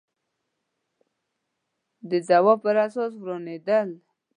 [2.09, 3.89] د ځواب پر اساس روانېدل